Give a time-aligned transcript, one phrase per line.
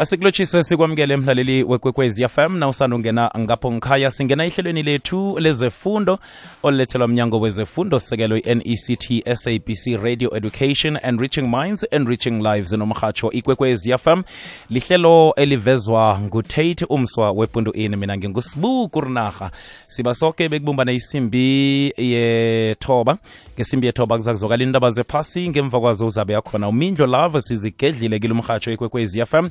[0.00, 6.18] asikulotshise sikwamukele mhlaleli wekwekwezi fm na usanda ungena ngapho ngikhaya singena ehlelweni lethu lezefundo
[6.62, 13.98] olulethelwa mnyango wezefundo sekelo i-nect sabc radio education and reaching minds enriching lives nomhatsho ikwekwezi
[13.98, 14.22] fm
[14.70, 19.50] lihlelo elivezwa ngutate umswa wepundu in mina ngingusibu kurinaha
[19.88, 23.18] siba soke bekubumbana isimbi yethoba.
[23.56, 25.48] Ngesimbi yethoba kuzakuzwakala indaba zephasi.
[25.48, 29.48] Ngemva kwazo uzabe yakhona umindlo lava sizigedlile kilo umrhatsho ikwekwezi fm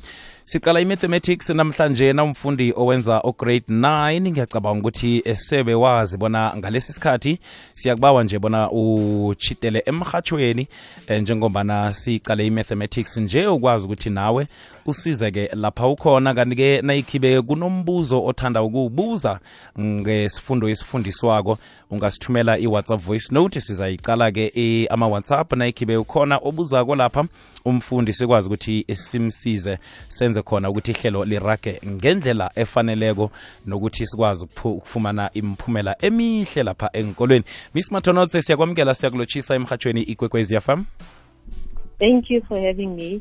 [0.50, 7.38] siqala i-mathematics namhlanje na umfundi owenza ograde 9 ngiyacabanga ukuthi esebe wazi bona ngalesi sikhathi
[7.74, 10.68] siyakubawa nje bona uchitele emhatshweni
[11.06, 14.46] eh, njengombana siqale i-mathematics nje ukwazi ukuthi nawe
[14.90, 16.34] usizeke lapha ukhona.
[16.34, 19.40] Kanti-ke nayikhibe kunombuzo othanda ukuwubuza
[19.80, 21.58] ngesifundo esifundiswako.
[21.90, 25.52] Ungasithumela i-whatsapp voice note sizayiqala-ke ama-whatsapp.
[25.52, 27.24] Nayikhibe ukhona obuzako lapha
[27.64, 33.30] umfundi sikwazi ukuthi simsize senze khona ukuthi ihlelo lirage ngendlela efaneleko
[33.66, 40.84] nokuthi sikwazi ukufumana imiphumela emihle lapha enkolweni miss mathonotse siyakwamukela siyakulotshisa emhatshweni ikwekwezi fm
[41.98, 43.20] Thank you for having me.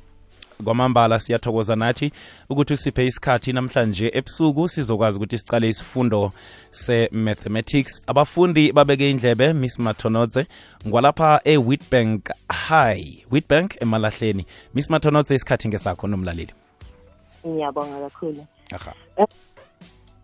[0.63, 2.11] Kwamambala siyathokoza nathi
[2.49, 6.31] ukuthi usiphe isikhathi namhlanje ebusuku sizokwazi ukuthi sicale isifundo
[6.71, 10.45] se-mathematics abafundi babeke indlebe miss mathonotse
[10.87, 12.29] ngwalapha e-witbank
[12.67, 16.53] high witbank emalahleni miss matonotse isikhathi ngesakho nomlaleli
[17.47, 18.45] Ngiyabonga kakhulu.
[18.75, 18.93] aha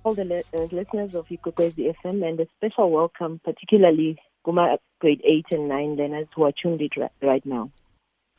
[0.05, 5.45] All the uh, listeners of Ikwekwezi FM and a special welcome particularly Guma grade 8
[5.51, 6.91] and 9 learners who are tuned it
[7.23, 7.69] right now.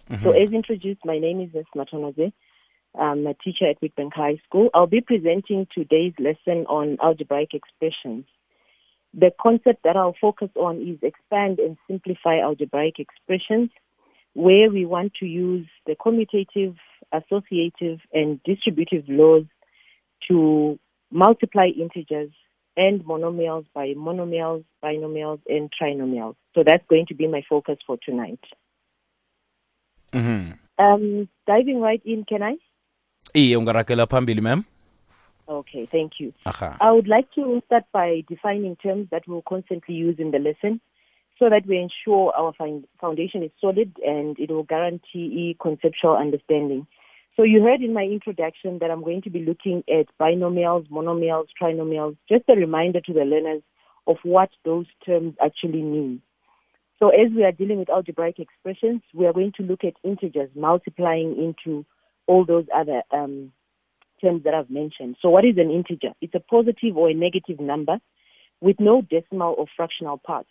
[0.08, 0.42] So mm-hmm.
[0.42, 1.64] as introduced, my name is Ms.
[1.74, 2.32] Matonaze.
[2.96, 4.70] I'm a teacher at Witbank High School.
[4.72, 8.24] I'll be presenting today's lesson on algebraic expressions.
[9.12, 13.70] The concept that I'll focus on is expand and simplify algebraic expressions,
[14.34, 16.76] where we want to use the commutative,
[17.12, 19.44] associative, and distributive laws
[20.28, 20.78] to
[21.10, 22.30] multiply integers
[22.76, 26.36] and monomials by monomials, binomials, and trinomials.
[26.54, 28.40] So that's going to be my focus for tonight.
[30.16, 30.54] Mhm.
[30.78, 32.56] Um, diving right in, can I?
[33.34, 34.64] iye ungarakela phambili ma'am
[35.48, 36.32] Okay, thank you.
[36.44, 40.38] aha I would like to start by defining terms that we'll constantly use in the
[40.38, 40.80] lesson
[41.38, 42.52] so that we ensure our
[43.00, 46.86] foundation is solid and it will guarantee conceptual understanding.
[47.36, 51.48] So you heard in my introduction that I'm going to be looking at binomials, monomials,
[51.60, 53.62] trinomials, just a reminder to the learners
[54.06, 56.22] of what those terms actually mean.
[56.98, 60.50] So as we are dealing with algebraic expressions, we are going to look at integers
[60.54, 61.84] multiplying into
[62.26, 63.52] all those other um,
[64.20, 65.16] terms that I've mentioned.
[65.20, 66.14] So what is an integer?
[66.20, 67.98] It's a positive or a negative number
[68.60, 70.48] with no decimal or fractional parts.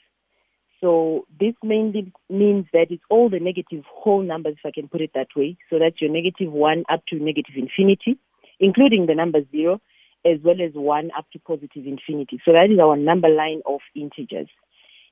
[0.82, 5.02] So this mainly means that it's all the negative whole numbers, if I can put
[5.02, 5.58] it that way.
[5.70, 8.20] So that's your negative 1 up to negative infinity,
[8.60, 9.82] including the number 0,
[10.26, 12.40] as well as 1 up to positive infinity.
[12.46, 14.50] So that is our number line of integers.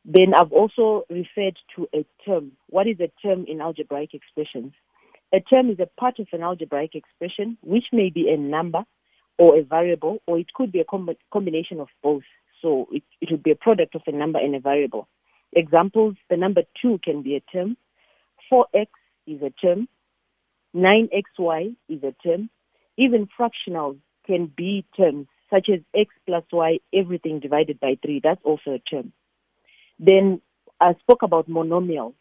[0.05, 2.53] Then I've also referred to a term.
[2.69, 4.73] What is a term in algebraic expressions?
[5.33, 8.83] A term is a part of an algebraic expression, which may be a number
[9.37, 12.23] or a variable, or it could be a com- combination of both.
[12.61, 15.07] So it, it would be a product of a number and a variable.
[15.53, 17.77] Examples, the number 2 can be a term,
[18.51, 18.87] 4x
[19.25, 19.87] is a term,
[20.75, 22.49] 9xy is a term,
[22.97, 28.41] even fractionals can be terms, such as x plus y, everything divided by 3, that's
[28.43, 29.13] also a term.
[30.05, 30.41] Then
[30.81, 32.13] I spoke about monomials.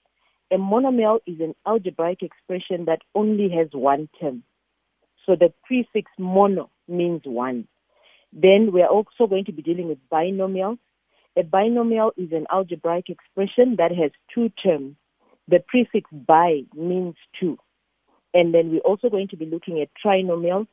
[0.52, 4.44] A monomial is an algebraic expression that only has one term.
[5.26, 7.66] So the prefix mono means one.
[8.32, 10.78] Then we are also going to be dealing with binomials.
[11.36, 14.94] A binomial is an algebraic expression that has two terms.
[15.48, 17.58] The prefix bi means two.
[18.32, 20.68] And then we're also going to be looking at trinomials.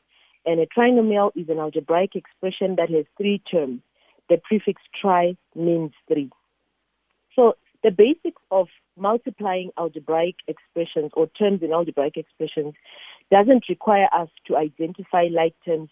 [0.45, 3.81] And a trinomial is an algebraic expression that has three terms.
[4.29, 6.29] The prefix tri means three.
[7.39, 8.67] So the basics of
[8.97, 12.73] multiplying algebraic expressions or terms in algebraic expressions
[13.31, 15.89] doesn't require us to identify like terms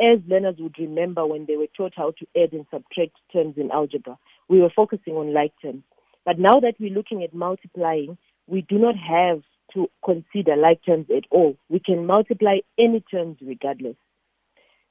[0.00, 3.70] as learners would remember when they were taught how to add and subtract terms in
[3.70, 4.16] algebra.
[4.48, 5.82] We were focusing on like terms.
[6.24, 8.16] But now that we're looking at multiplying,
[8.46, 9.42] we do not have
[9.74, 11.58] to consider like terms at all.
[11.68, 13.96] We can multiply any terms regardless.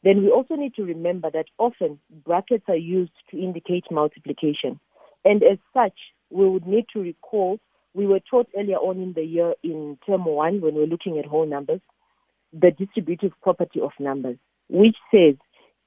[0.03, 4.79] Then we also need to remember that often brackets are used to indicate multiplication.
[5.25, 5.97] And as such,
[6.29, 7.59] we would need to recall
[7.95, 11.17] we were taught earlier on in the year in term one when we we're looking
[11.17, 11.79] at whole numbers,
[12.53, 14.37] the distributive property of numbers,
[14.69, 15.35] which says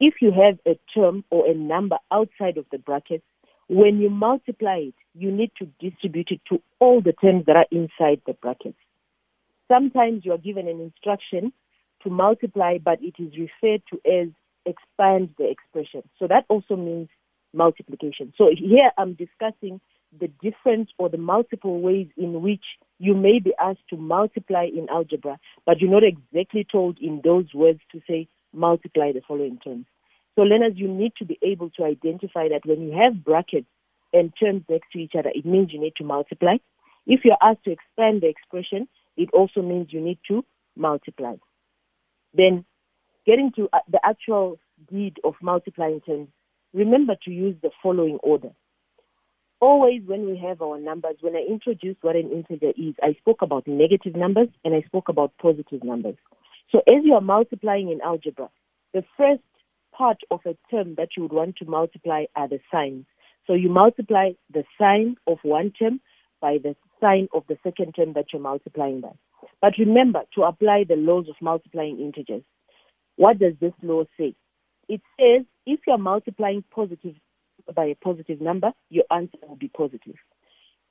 [0.00, 3.24] if you have a term or a number outside of the brackets,
[3.68, 7.66] when you multiply it, you need to distribute it to all the terms that are
[7.70, 8.78] inside the brackets.
[9.68, 11.52] Sometimes you are given an instruction
[12.02, 14.28] to multiply, but it is referred to as
[14.64, 16.02] expand the expression.
[16.18, 17.08] So that also means
[17.52, 18.32] multiplication.
[18.36, 19.80] So here I'm discussing
[20.18, 22.64] the different or the multiple ways in which
[22.98, 27.52] you may be asked to multiply in algebra, but you're not exactly told in those
[27.54, 29.86] words to say multiply the following terms.
[30.34, 33.66] So learners, you need to be able to identify that when you have brackets
[34.12, 36.56] and terms next to each other, it means you need to multiply.
[37.06, 40.44] If you're asked to expand the expression, it also means you need to
[40.76, 41.34] multiply.
[42.34, 42.64] Then
[43.26, 44.58] getting to uh, the actual
[44.90, 46.28] deed of multiplying terms,
[46.72, 48.50] remember to use the following order.
[49.60, 53.42] Always when we have our numbers, when I introduced what an integer is, I spoke
[53.42, 56.14] about negative numbers and I spoke about positive numbers.
[56.70, 58.50] So as you are multiplying in algebra,
[58.94, 59.42] the first
[59.92, 63.06] part of a term that you would want to multiply are the signs.
[63.46, 66.00] So you multiply the sign of one term
[66.40, 69.12] by the sign of the second term that you're multiplying by.
[69.60, 72.42] But remember to apply the laws of multiplying integers.
[73.16, 74.34] What does this law say?
[74.88, 77.14] It says if you're multiplying positive
[77.74, 80.16] by a positive number, your answer will be positive.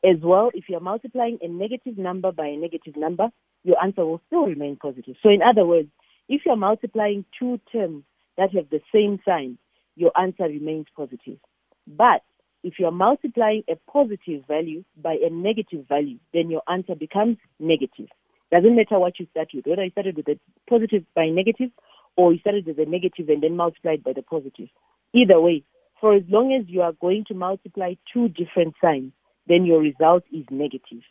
[0.03, 3.29] As well, if you're multiplying a negative number by a negative number,
[3.63, 5.15] your answer will still remain positive.
[5.23, 5.89] So, in other words,
[6.29, 8.03] if you're multiplying two terms
[8.37, 9.57] that have the same sign,
[9.95, 11.39] your answer remains positive.
[11.87, 12.21] But
[12.63, 18.07] if you're multiplying a positive value by a negative value, then your answer becomes negative.
[18.51, 20.39] Doesn't matter what you start with, whether you started with a
[20.69, 21.71] positive by negative
[22.17, 24.67] or you started with a negative and then multiplied by the positive.
[25.13, 25.63] Either way,
[26.01, 29.13] for as long as you are going to multiply two different signs,
[29.47, 31.03] then your result is negative.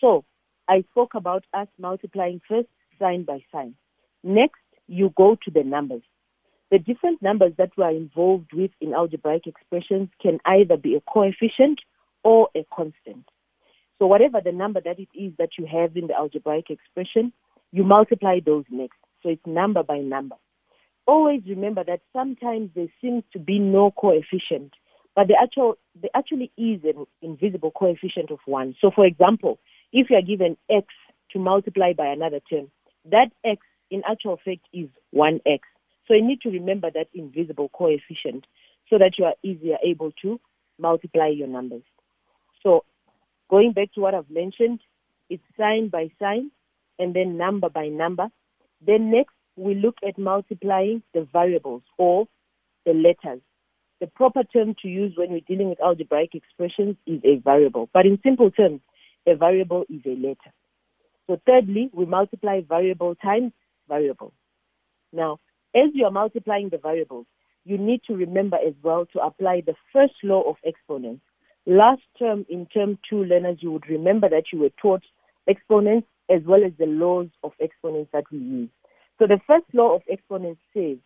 [0.00, 0.24] So,
[0.68, 2.68] I spoke about us multiplying first
[2.98, 3.74] sign by sign.
[4.22, 6.02] Next, you go to the numbers.
[6.70, 11.00] The different numbers that we are involved with in algebraic expressions can either be a
[11.00, 11.80] coefficient
[12.22, 13.28] or a constant.
[13.98, 17.32] So whatever the number that it is that you have in the algebraic expression,
[17.70, 19.03] you multiply those next.
[19.24, 20.36] So it's number by number.
[21.06, 24.74] Always remember that sometimes there seems to be no coefficient,
[25.16, 28.76] but the actual there actually is an invisible coefficient of one.
[28.80, 29.58] So for example,
[29.92, 30.88] if you are given x
[31.32, 32.70] to multiply by another term,
[33.10, 35.60] that x in actual fact is 1x.
[36.06, 38.46] So you need to remember that invisible coefficient
[38.90, 40.38] so that you are easier able to
[40.78, 41.82] multiply your numbers.
[42.62, 42.84] So
[43.50, 44.80] going back to what I've mentioned,
[45.30, 46.50] it's sign by sign
[46.98, 48.28] and then number by number.
[48.80, 52.26] Then next we look at multiplying the variables or
[52.84, 53.40] the letters.
[54.00, 57.88] The proper term to use when we're dealing with algebraic expressions is a variable.
[57.92, 58.80] But in simple terms,
[59.26, 60.52] a variable is a letter.
[61.26, 63.52] So thirdly, we multiply variable times
[63.88, 64.32] variable.
[65.12, 65.38] Now,
[65.74, 67.26] as you are multiplying the variables,
[67.64, 71.22] you need to remember as well to apply the first law of exponents.
[71.66, 75.02] Last term in term two learners, you would remember that you were taught
[75.46, 78.70] exponents as well as the laws of exponents that we use.
[79.18, 80.96] So the first law of exponents says,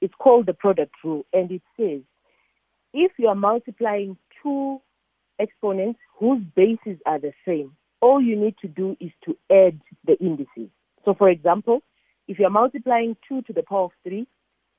[0.00, 2.00] it's called the product rule, and it says,
[2.92, 4.80] if you are multiplying two
[5.38, 10.18] exponents whose bases are the same, all you need to do is to add the
[10.18, 10.70] indices.
[11.04, 11.82] So for example,
[12.28, 14.26] if you're multiplying 2 to the power of 3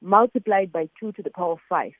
[0.01, 1.91] multiplied by 2 to the power of 5,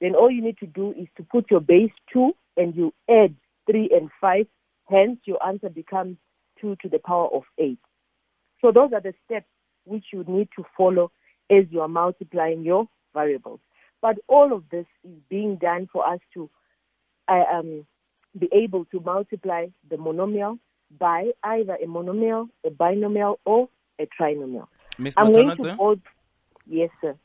[0.00, 3.34] then all you need to do is to put your base 2 and you add
[3.70, 4.46] 3 and 5.
[4.88, 6.16] Hence, your answer becomes
[6.62, 7.78] 2 to the power of 8.
[8.62, 9.46] So those are the steps
[9.84, 11.10] which you need to follow
[11.50, 13.60] as you are multiplying your variables.
[14.00, 16.48] But all of this is being done for us to
[17.28, 17.86] uh, um,
[18.38, 20.58] be able to multiply the monomial
[20.98, 24.66] by either a monomial, a binomial, or a trinomial.
[24.98, 26.00] Miss I'm going to hold.
[26.66, 27.16] Yes, sir.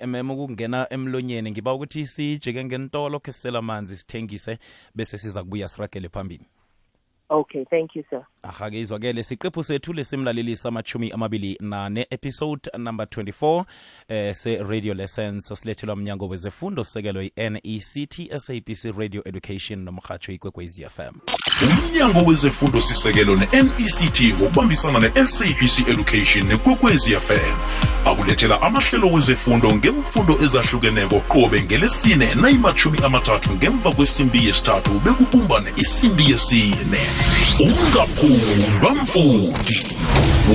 [0.00, 4.58] emema ukungena emlonyeni ngiba ukuthi sijike ngentolo ke sisela amanzi sithengise
[4.94, 6.46] bese siza kubuya siragele phambili
[7.30, 8.22] Okay, thank you, sir.
[8.42, 13.64] ahake izwakele siqephu sethu lesimlalelisa amachumi amabili nane episode number 24
[14.08, 15.50] eh, se-radio lessons.
[15.50, 21.12] Osilethelwa mnyango wezefundo sekelo yi-nect sabc radio education nomrhatsho ikwekwezi fm
[21.62, 27.56] umnyango wezefundo sisekelo ne-nect ngokubambisana ne-sabc education nekwekwezi fm
[28.04, 37.02] akulethela amahlelo wezefundo ngemfundo ezahlukeneko qobe ngelesine nayimathumi amathathu ngemva kwesimbi yesithathu bekubumbane isimbi yesine.
[37.60, 39.80] Ungaphundwa mfundi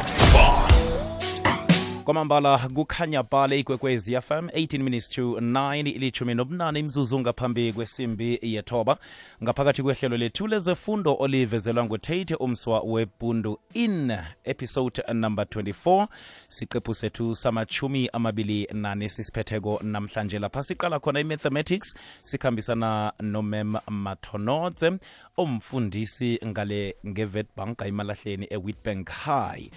[2.03, 8.97] kwamambala kukhanya bhale ikwekwezi fm 18 minutes to 9 ilithumi nobunane imzuzu ngaphambi kwesimbi yethoba
[9.43, 16.07] ngaphakathi kwehlelo lethu lezefundo olivezelwa ngutate umswa webundu in episode number 24
[16.47, 20.63] siqephu sethu samachumi amabili nane sisiphetheko namhlanje lapha.
[20.63, 24.91] Siqala khona i-mathematics sikhambisana nomem mathonodze
[25.37, 29.09] omfundisi ngale ngevetbank imalahleni ewitbank.
[29.09, 29.69] High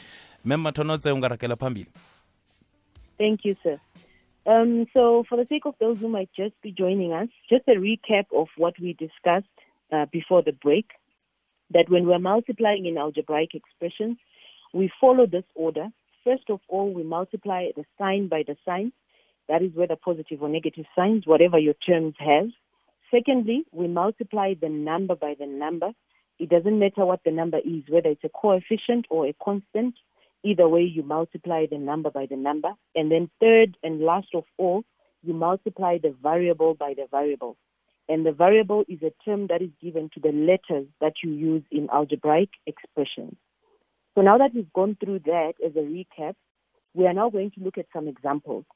[0.45, 1.87] mem mathonodze ungarakela phambili
[3.19, 3.81] Thank you, sir.
[4.47, 7.73] Um, so, for the sake of those who might just be joining us, just a
[7.73, 9.47] recap of what we discussed
[9.93, 10.87] uh, before the break.
[11.71, 14.19] That when we're multiplying in algebraic expressions,
[14.73, 15.89] we follow this order.
[16.23, 18.93] First of all, we multiply the sign by the sign.
[19.49, 22.49] That is whether positive or negative signs, whatever your terms have.
[23.11, 25.91] Secondly, we multiply the number by the number.
[26.39, 29.95] It doesn't matter what the number is, whether it's a coefficient or a constant.
[30.47, 32.71] Either way, you multiply the number by the number.
[32.95, 34.85] And then third and last of all,
[35.25, 37.57] you multiply the variable by the variable.
[38.09, 41.65] And the variable is a term that is given to the letters that you use
[41.73, 43.35] in algebraic expressions.
[44.15, 46.35] So now that we've gone through that as a recap,
[46.95, 48.67] we are now going to look at some examples.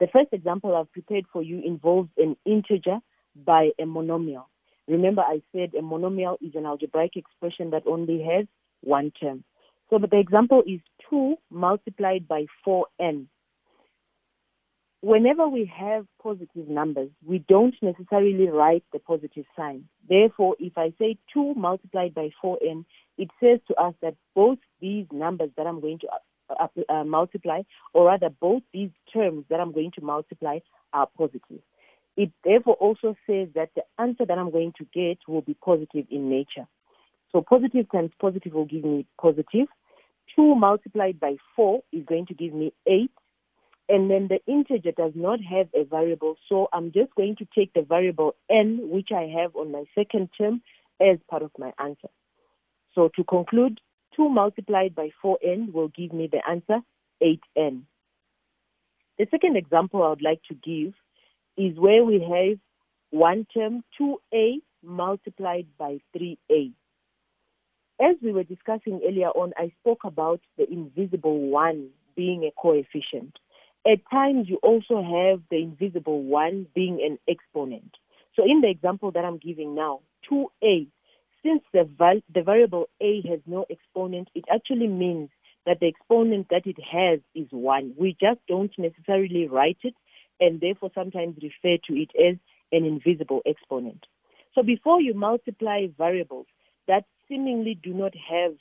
[0.00, 3.00] The first example I've prepared for you involves an integer
[3.34, 4.46] by a monomial.
[4.88, 8.46] Remember, I said a monomial is an algebraic expression that only has
[8.80, 9.44] one term.
[9.90, 13.26] So the example is 2 multiplied by 4n.
[15.00, 19.84] Whenever we have positive numbers, we don't necessarily write the positive sign.
[20.08, 22.84] Therefore, if I say 2 multiplied by 4n,
[23.16, 26.08] it says to us that both these numbers that I'm going to
[26.50, 27.62] uh, uh, multiply,
[27.92, 30.58] or rather both these terms that I'm going to multiply,
[30.92, 31.60] are positive.
[32.16, 36.06] It therefore also says that the answer that I'm going to get will be positive
[36.10, 36.66] in nature.
[37.36, 39.66] So positive times positive will give me positive.
[40.36, 43.10] 2 multiplied by 4 is going to give me 8.
[43.90, 47.74] And then the integer does not have a variable, so I'm just going to take
[47.74, 50.62] the variable n, which I have on my second term,
[50.98, 52.08] as part of my answer.
[52.94, 53.82] So to conclude,
[54.16, 56.80] 2 multiplied by 4n will give me the answer
[57.22, 57.82] 8n.
[59.18, 60.94] The second example I would like to give
[61.58, 62.58] is where we have
[63.10, 66.72] one term 2a multiplied by 3a.
[68.00, 73.38] As we were discussing earlier on, I spoke about the invisible one being a coefficient.
[73.90, 77.96] At times, you also have the invisible one being an exponent.
[78.34, 80.00] So in the example that I'm giving now,
[80.30, 80.88] 2a,
[81.42, 85.30] since the, val- the variable a has no exponent, it actually means
[85.64, 87.94] that the exponent that it has is 1.
[87.98, 89.94] We just don't necessarily write it
[90.38, 92.36] and therefore sometimes refer to it as
[92.72, 94.04] an invisible exponent.
[94.54, 96.46] So before you multiply variables
[96.88, 98.54] that seemingly do not have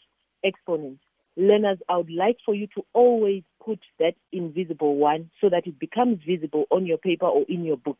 [0.43, 1.01] exponents,
[1.37, 5.79] learners, I would like for you to always put that invisible one so that it
[5.79, 7.99] becomes visible on your paper or in your book,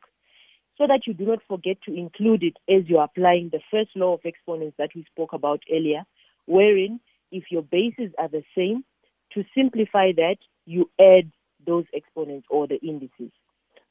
[0.77, 4.13] so that you do not forget to include it as you're applying the first law
[4.13, 6.03] of exponents that we spoke about earlier,
[6.45, 6.99] wherein
[7.31, 8.83] if your bases are the same,
[9.33, 11.31] to simplify that, you add
[11.65, 13.31] those exponents or the indices.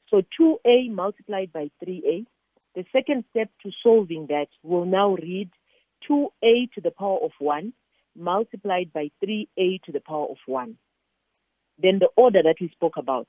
[0.09, 2.25] So 2a multiplied by 3a,
[2.75, 5.49] the second step to solving that will now read
[6.09, 7.73] 2a to the power of 1
[8.17, 10.77] multiplied by 3a to the power of 1.
[11.81, 13.27] Then the order that we spoke about,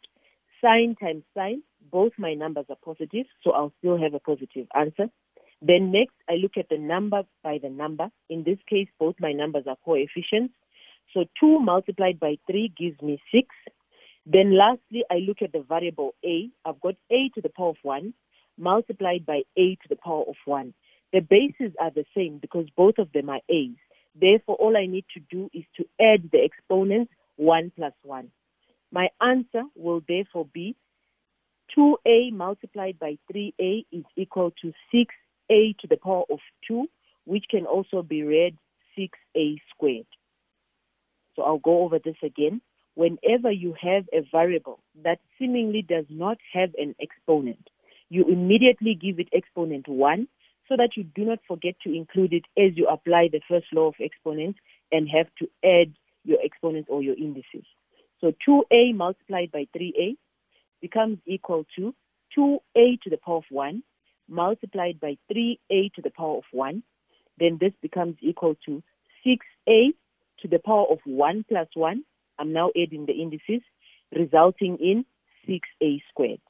[0.62, 5.06] sign times sign, both my numbers are positive, so I'll still have a positive answer.
[5.62, 8.08] Then next, I look at the number by the number.
[8.28, 10.54] In this case, both my numbers are coefficients.
[11.14, 13.48] So 2 multiplied by 3 gives me 6.
[14.26, 16.50] Then lastly, I look at the variable a.
[16.64, 18.12] I've got a to the power of 1
[18.58, 20.74] multiplied by a to the power of 1.
[21.16, 23.78] The bases are the same because both of them are a's.
[24.20, 28.30] Therefore, all I need to do is to add the exponents 1 plus 1.
[28.92, 30.76] My answer will therefore be
[31.74, 36.86] 2a multiplied by 3a is equal to 6a to the power of 2,
[37.24, 38.54] which can also be read
[38.98, 40.06] 6a squared.
[41.34, 42.60] So I'll go over this again.
[42.94, 47.70] Whenever you have a variable that seemingly does not have an exponent,
[48.10, 50.28] you immediately give it exponent 1
[50.68, 53.88] so that you do not forget to include it as you apply the first law
[53.88, 54.58] of exponents
[54.90, 55.92] and have to add
[56.24, 57.64] your exponents or your indices.
[58.20, 60.16] So 2a multiplied by 3a
[60.80, 61.94] becomes equal to
[62.36, 63.82] 2a to the power of 1
[64.28, 66.82] multiplied by 3a to the power of 1.
[67.38, 68.82] Then this becomes equal to
[69.26, 69.92] 6a
[70.40, 72.04] to the power of 1 plus 1.
[72.38, 73.62] I'm now adding the indices,
[74.14, 75.04] resulting in
[75.48, 76.40] 6a squared.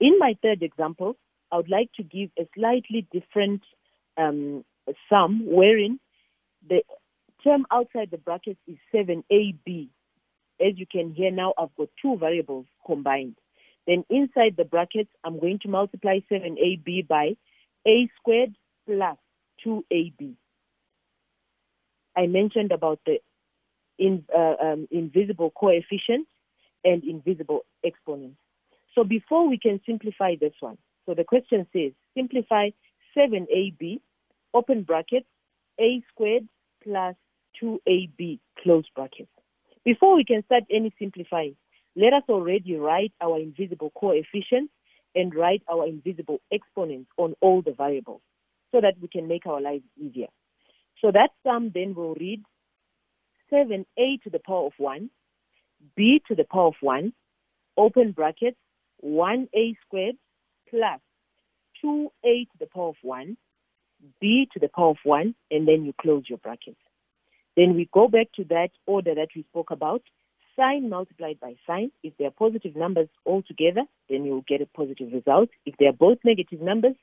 [0.00, 1.16] In my third example,
[1.52, 3.62] I would like to give a slightly different
[4.16, 4.64] um,
[5.08, 6.00] sum wherein
[6.66, 6.82] the
[7.44, 9.88] term outside the brackets is 7ab.
[10.60, 13.36] As you can hear now, I've got two variables combined.
[13.86, 17.36] Then inside the brackets, I'm going to multiply 7ab by
[17.86, 18.54] a squared
[18.86, 19.18] plus
[19.66, 20.34] 2ab.
[22.16, 23.18] I mentioned about the
[23.98, 26.26] in, uh, um, invisible coefficient
[26.84, 28.36] and invisible exponent.
[28.94, 32.70] So before we can simplify this one, so the question says simplify
[33.16, 34.00] 7ab,
[34.54, 35.26] open brackets,
[35.80, 36.48] a squared
[36.82, 37.14] plus
[37.62, 39.30] 2ab, close brackets.
[39.84, 41.56] Before we can start any simplifying,
[41.96, 44.72] let us already write our invisible coefficients
[45.14, 48.22] and write our invisible exponents on all the variables
[48.70, 50.28] so that we can make our lives easier.
[51.00, 52.42] So that sum then will read
[53.52, 55.10] 7a to the power of 1,
[55.96, 57.12] b to the power of 1,
[57.76, 58.56] open brackets,
[59.04, 60.16] 1a squared
[60.72, 61.00] plus
[61.84, 63.36] 2a to the power of 1,
[64.20, 66.80] b to the power of 1, and then you close your brackets.
[67.56, 70.02] Then we go back to that order that we spoke about,
[70.56, 71.90] sign multiplied by sign.
[72.02, 75.50] If they are positive numbers all together, then you will get a positive result.
[75.66, 76.96] If they are both negative numbers,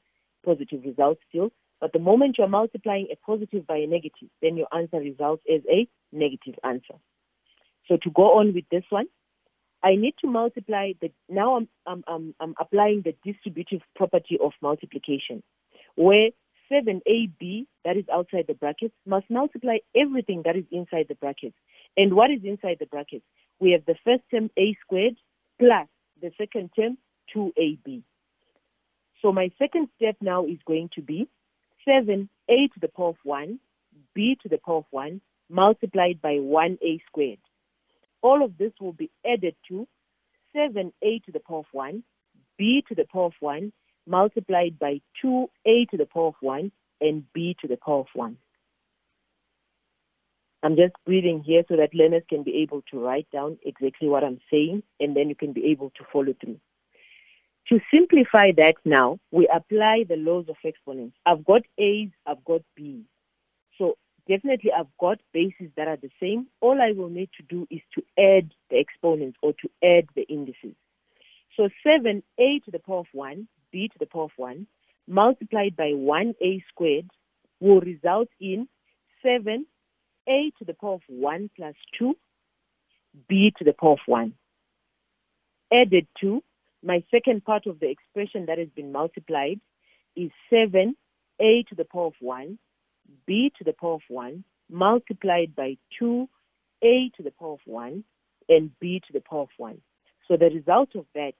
[0.43, 1.51] positive result still.
[1.79, 5.61] But the moment you're multiplying a positive by a negative, then your answer results as
[5.69, 6.95] a negative answer.
[7.88, 9.08] So to go on with this one,
[9.81, 14.51] I need to multiply the, now I'm, I'm, I'm, I'm applying the distributive property of
[14.61, 15.41] multiplication,
[15.95, 16.29] where
[16.71, 21.55] 7ab, that is outside the brackets, must multiply everything that is inside the brackets.
[21.97, 23.25] And what is inside the brackets?
[23.59, 25.15] We have the first term a squared
[25.59, 25.87] plus
[26.21, 26.97] the second term
[27.35, 28.03] 2ab.
[29.21, 31.27] So my second step now is going to be
[31.87, 33.59] 7a to the power of 1,
[34.13, 37.39] b to the power of 1, multiplied by 1a squared.
[38.21, 39.88] All of this will be added to
[40.55, 42.03] 7a to the power of 1,
[42.58, 43.71] b to the power of 1,
[44.08, 48.38] multiplied by 2a to the power of 1, and b to the power of 1.
[50.62, 54.25] I'm just breathing here so that learners can be able to write down exactly what
[54.25, 56.60] I'm saying, and then you can be able to follow through.
[57.69, 61.15] To simplify that now, we apply the laws of exponents.
[61.25, 63.05] I've got A's, I've got B's.
[64.29, 66.45] Definitely I've got bases that are the same.
[66.61, 70.21] All I will need to do is to add the exponents or to add the
[70.29, 70.75] indices.
[71.57, 74.67] So 7a to the power of 1, b to the power of 1,
[75.07, 77.09] multiplied by 1a squared
[77.59, 78.67] will result in
[79.25, 79.65] 7a
[80.59, 82.15] to the power of 1 plus 2,
[83.27, 84.31] b to the power of 1.
[85.73, 86.43] Added to
[86.83, 89.59] my second part of the expression that has been multiplied
[90.15, 90.93] is 7a
[91.67, 92.59] to the power of 1,
[93.26, 98.04] b to the power of 1, multiplied by 2a to the power of 1,
[98.48, 99.82] and b to the power of 1.
[100.28, 101.34] So the result of that,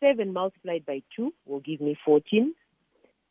[0.00, 2.54] 7 multiplied by 2 will give me 14.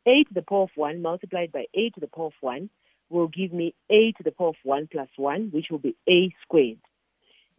[0.06, 2.70] a to the power of 1 multiplied by a to the power of 1
[3.10, 6.34] will give me a to the power of 1 plus 1, which will be a
[6.42, 6.78] squared.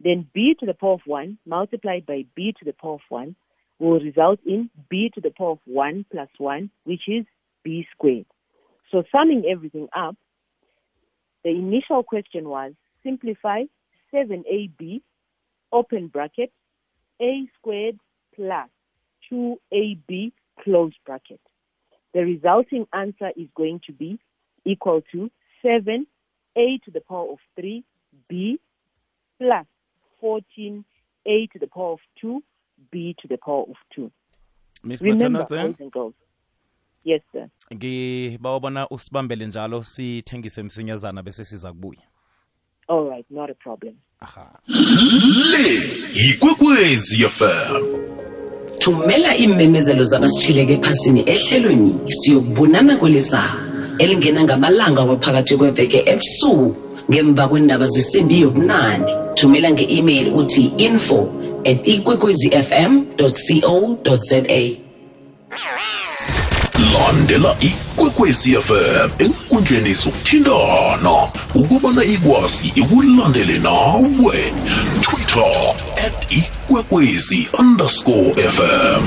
[0.02, 3.34] Then b to the power of 1 multiplied by b to the power of 1
[3.78, 7.24] will result in b to the power of 1 plus 1, which is
[7.64, 8.26] b squared.
[8.90, 10.16] So summing everything up,
[11.44, 12.72] the initial question was
[13.02, 13.64] simplify
[14.12, 15.00] 7ab,
[15.72, 16.52] open bracket,
[17.20, 17.98] a squared
[18.34, 18.68] plus
[19.30, 21.40] 2ab, close bracket.
[22.12, 24.18] The resulting answer is going to be
[24.64, 25.30] equal to
[25.64, 26.04] 7a
[26.56, 28.58] to the power of 3b
[29.38, 29.66] plus
[30.22, 32.42] 14a to the power of 2
[32.90, 34.10] b to the power of 2.
[34.82, 36.14] Miss Remember, boys and girls.
[37.04, 37.48] Yes, sir.
[37.74, 42.00] ngibawabona usibambele njalo sithengise msinyazana bese siza kubuya.
[42.88, 43.94] All right, not a problem.
[44.20, 44.58] aha.
[45.52, 45.80] Le
[46.14, 47.84] yikwekwezi fm
[48.78, 53.60] thumela iimemezelo zabasitshileke ephasini ehlelweni siyokubonana kwelizayo
[53.98, 56.76] elingena ngamalanga waphakathi kweveke ebusuku
[57.10, 59.12] ngemva kwendaba zesimbi yobunane.
[59.34, 61.28] Thumela nge-email uthi info
[61.64, 64.36] at ikwekwezi fm co za
[66.92, 71.12] landela ikwekwezi fm enkundleni sokuthindana
[71.54, 74.52] ukubana ikwazi ikulandele nawe.
[75.02, 75.74] Twitter
[76.06, 79.02] at ikwekwezi underscore fm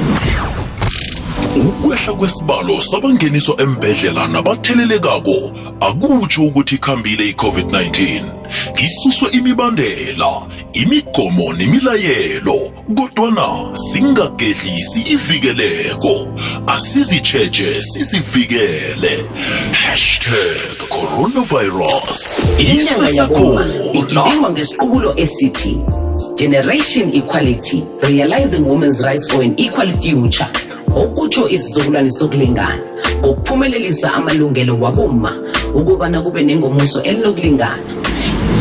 [1.56, 8.24] ukwehla kwesibalo sabangeniswa embedlela nabathelelekako akutsho ukuthi ikhambile i-covid-19
[8.84, 12.60] isuswe imibandela imigomo nemilayelo
[12.98, 16.28] kodwana singagedlisi ivikeleko.
[16.68, 19.24] Asizitsheje sizivikele.
[19.72, 22.36] Hashtag coronavirus.
[22.58, 25.78] Isesekhona ngesiqubulo esithi
[26.36, 30.50] generation equality realizing women's rights for an equal future.
[30.96, 32.84] Okutsho isizukulwane sokulingana
[33.20, 35.32] ngokuphumelelisa amalungelo waboma
[35.74, 37.84] ukubana kube nengomuso elinokulingana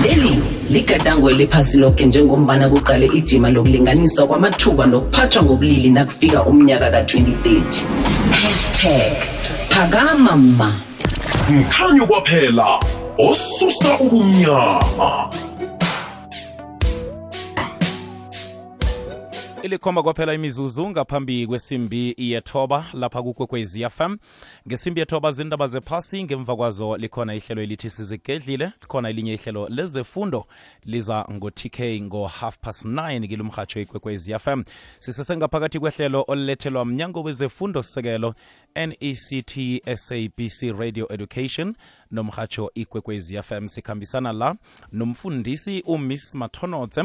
[0.02, 0.38] leli
[0.70, 7.82] ligadango eliphasi lonke njengombana kuqale ijima lokulinganisa kwamathuba nokuphathwa ngobulili nakufika umnyaka ka-2030
[8.30, 9.12] hashtag
[9.68, 10.72] phakama ma
[11.50, 12.80] mkhanyo kwaphela
[13.18, 15.28] osusa ubumnyama.
[19.72, 24.16] Ilikhomba kwaphela imizuzu ngaphambi kwesimbi yethoba lapha kukwekwezi fm
[24.68, 30.46] ngesimbi yethoba zindaba zephasi ngemva kwazo likhona ihlelo elithi sizigedlile likhona elinye ihlelo lezefundo
[30.84, 34.62] liza ngo-tk ngo-half past 9 kilumhatsho ikwekwezi fm
[34.98, 38.34] sisesengaphakathi kwehlelo olulethelwa mnyango wezefundo sekelo
[38.76, 41.74] nect sabc radio education.
[42.10, 44.56] Nomhatsho ikwekwezi fm sikhambisana la.
[44.92, 47.04] Nomfundisi umiss mathonotse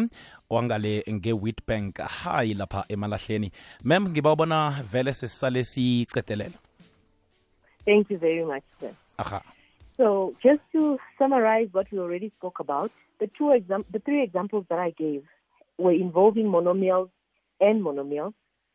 [0.50, 1.98] wangale nge-witbank.
[2.00, 3.52] High lapha emalahleni.
[3.84, 6.52] Mem ngiba ubona vele sesale sicedelela
[7.86, 8.92] Thank you very much, sir.
[9.18, 9.42] aha.
[9.98, 14.66] So, just to summarize what we already spoke about, the two exam- the three examples
[14.70, 15.24] that I gave
[15.78, 17.10] were involving monomials
[17.62, 18.34] and monomials,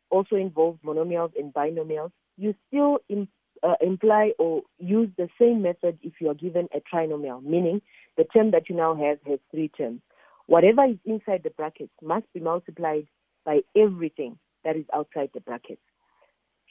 [0.09, 2.11] also involved monomials and binomials.
[2.37, 3.27] You still im-
[3.63, 7.81] uh, imply or use the same method if you are given a trinomial, meaning
[8.17, 10.01] the term that you now have has three terms.
[10.47, 13.07] Whatever is inside the brackets must be multiplied
[13.45, 15.81] by everything that is outside the brackets.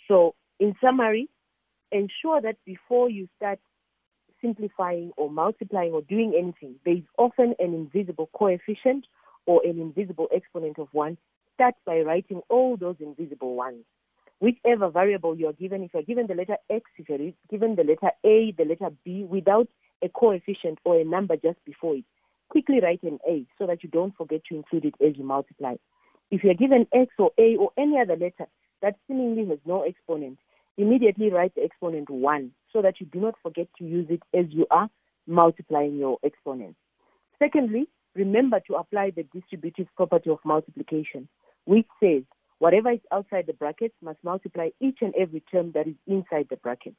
[0.09, 1.29] So, in summary,
[1.90, 3.59] ensure that before you start
[4.40, 9.07] simplifying or multiplying or doing anything, there is often an invisible coefficient
[9.46, 11.16] or an invisible exponent of 1.
[11.55, 13.85] Start by writing all those invisible ones.
[14.42, 17.85] Whichever variable you are given, if you're given the letter X, if you're given the
[17.85, 19.68] letter A, the letter B, without
[20.02, 22.05] a coefficient or a number just before it,
[22.48, 25.76] quickly write an A so that you don't forget to include it as you multiply.
[26.33, 28.48] If you're given X or A or any other letter
[28.81, 30.38] that seemingly has no exponent,
[30.76, 34.46] immediately write the exponent 1 so that you do not forget to use it as
[34.48, 34.90] you are
[35.28, 36.81] multiplying your exponents.
[37.38, 41.28] Secondly, remember to apply the distributive property of multiplication,
[41.64, 42.24] which says
[42.62, 46.57] whatever is outside the brackets must multiply each and every term that is inside the
[46.59, 46.94] brackets.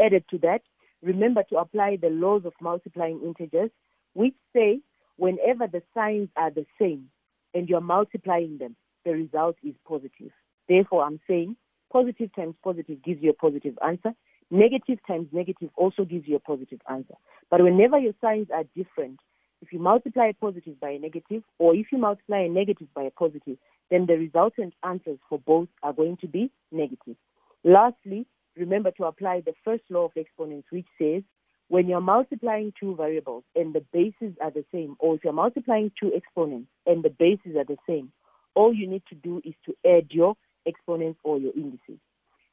[0.00, 0.60] Added to that,
[1.02, 3.70] remember to apply the laws of multiplying integers,
[4.12, 4.78] which say
[5.16, 7.06] whenever the signs are the same
[7.52, 10.30] and you're multiplying them, the result is positive.
[10.68, 11.56] Therefore, I'm saying
[11.92, 14.12] positive times positive gives you a positive answer.
[14.52, 17.14] Negative times negative also gives you a positive answer.
[17.50, 19.18] But whenever your signs are different,
[19.62, 23.02] if you multiply a positive by a negative, or if you multiply a negative by
[23.02, 23.58] a positive,
[23.90, 27.16] then the resultant answers for both are going to be negative.
[27.64, 28.26] Lastly,
[28.56, 31.22] remember to apply the first law of exponents, which says
[31.68, 35.92] when you're multiplying two variables and the bases are the same, or if you're multiplying
[36.00, 38.12] two exponents and the bases are the same,
[38.54, 40.34] all you need to do is to add your
[40.66, 41.98] exponents or your indices.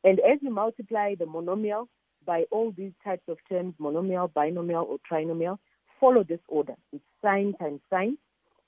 [0.04, 1.88] And as you multiply the monomial
[2.26, 5.58] by all these types of terms, monomial, binomial, or trinomial,
[6.00, 6.76] follow this order.
[6.94, 8.18] It's sign times sign,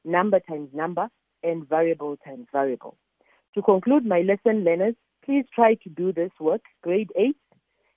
[0.04, 1.10] number times number,
[1.44, 2.98] and variable times variable.
[3.56, 6.62] To conclude my lesson, learners, please try to do this work.
[6.82, 7.36] Grade 8,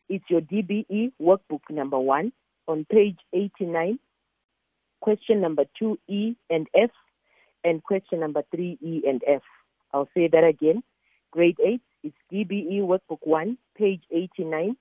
[0.08, 2.32] it's your DBE workbook number 1
[2.68, 3.98] on page 89,
[5.00, 6.90] question number 2E and F,
[7.64, 9.42] and question number 3E and F.
[9.92, 10.82] I'll say that again.
[11.30, 14.76] Grade 8, it's DBE Workbook 1, page 89,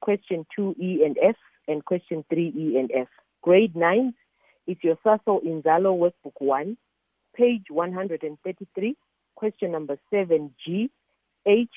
[0.00, 1.36] question 2E and F,
[1.68, 3.08] and question 3E and F.
[3.42, 4.14] Grade 9,
[4.66, 6.76] it's your Sasol Inzalo Workbook 1,
[7.36, 8.96] page 133,
[9.34, 10.88] question number 7G,
[11.46, 11.68] H,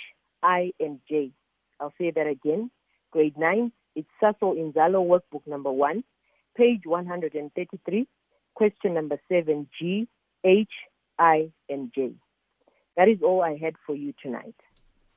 [0.41, 1.31] I, and J.
[1.79, 2.71] I'll say that again.
[3.11, 6.03] Grade 9, it's Sasol Inzalo Workbook number 1,
[6.55, 8.07] page 133,
[8.53, 10.07] question number 7G,
[10.43, 10.67] H,
[11.17, 12.11] I, and J.
[12.95, 14.55] That is all I had for you tonight.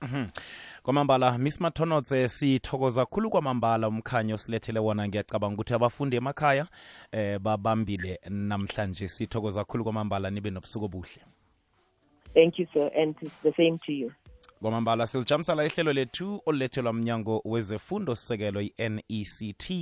[0.03, 0.25] Mm-hmm.
[0.83, 3.89] Kwamambala miss mathonotse sithokoza khulu kwamambala.
[3.89, 6.67] Umkhanyo silethele wona ngiyacabanga ukuthi abafundi emakhaya
[7.13, 9.09] eh babambile namhlanje.
[9.09, 11.23] Sithokoza khulu kwamambala nibe nobusuku obuhle.
[12.35, 14.13] Thank you, sir, and it's the same to you.
[14.63, 19.73] kwamambala silijamisala ihlelo lethu olulethelwa mnyango wezefundo sisekelo i-nect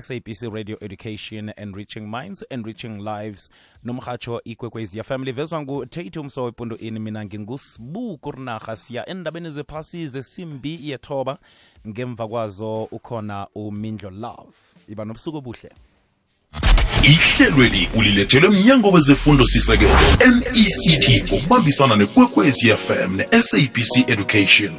[0.00, 3.50] sabc radio education and reaching minds and enriching lives
[3.84, 10.78] nomhatsho ikwekwezi fm livezwa ngutate umso wepunto ini mina ngingusibu kurinarha siya endabeni zephasi zesimbi
[10.90, 11.38] yethoba.
[11.88, 14.52] Ngemva kwazo ukhona umindlo love.
[14.88, 15.70] Iba nobusuku obuhle.
[17.04, 24.72] Ihlelweli ulilethelwe mnyango wezefundo sisekelo mect ngokubambisana nekwekwezi fm ne-sabc education